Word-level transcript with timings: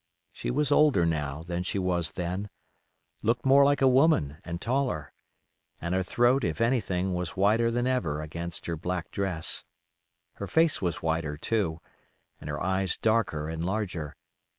She 0.31 0.49
was 0.49 0.71
older 0.71 1.05
now 1.05 1.43
than 1.43 1.61
she 1.61 1.77
was 1.77 2.13
then; 2.13 2.49
looked 3.21 3.45
more 3.45 3.71
a 3.79 3.87
woman 3.87 4.37
and 4.43 4.59
taller; 4.59 5.13
and 5.79 5.93
her 5.93 6.01
throat 6.01 6.43
if 6.43 6.59
anything 6.59 7.13
was 7.13 7.37
whiter 7.37 7.69
than 7.69 7.85
ever 7.85 8.19
against 8.19 8.65
her 8.65 8.75
black 8.75 9.11
dress; 9.11 9.63
her 10.37 10.47
face 10.47 10.81
was 10.81 11.03
whiter 11.03 11.37
too, 11.37 11.81
and 12.39 12.49
her 12.49 12.59
eyes 12.59 12.97
darker 12.97 13.47
and 13.47 13.63
larger. 13.63 14.15